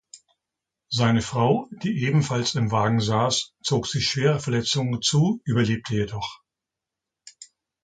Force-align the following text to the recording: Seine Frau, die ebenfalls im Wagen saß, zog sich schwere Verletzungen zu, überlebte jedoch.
Seine 0.89 1.21
Frau, 1.21 1.69
die 1.69 2.01
ebenfalls 2.01 2.55
im 2.55 2.71
Wagen 2.71 3.01
saß, 3.01 3.53
zog 3.61 3.85
sich 3.85 4.09
schwere 4.09 4.39
Verletzungen 4.39 4.99
zu, 5.03 5.41
überlebte 5.43 5.93
jedoch. 5.93 6.41